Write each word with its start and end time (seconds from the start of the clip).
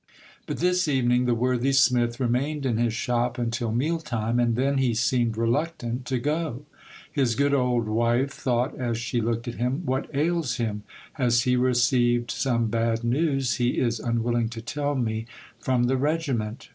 But 0.47 0.57
this 0.57 0.87
evening 0.87 1.25
the 1.25 1.35
worthy 1.35 1.71
smith 1.73 2.19
remained 2.19 2.65
in 2.65 2.77
his 2.77 2.91
shop 2.95 3.37
until 3.37 3.71
meal 3.71 3.99
time, 3.99 4.39
and 4.39 4.55
then 4.55 4.79
he 4.79 4.95
seemed 4.95 5.37
reluctant 5.37 6.05
to 6.05 6.17
go. 6.17 6.63
His 7.11 7.35
good 7.35 7.53
old 7.53 7.87
wife 7.87 8.31
thought 8.31 8.75
as 8.79 8.97
she 8.97 9.21
looked 9.21 9.47
at 9.47 9.53
him, 9.61 9.83
"What 9.85 10.09
ails 10.11 10.55
him? 10.55 10.81
Has 11.13 11.43
he 11.43 11.55
received 11.55 12.31
some 12.31 12.65
bad 12.65 13.03
news 13.03 13.57
he 13.57 13.77
is 13.77 13.99
un 13.99 14.23
willing 14.23 14.49
to 14.49 14.61
tell 14.63 14.95
me, 14.95 15.27
from 15.59 15.83
the 15.83 15.97
regiment? 15.97 16.69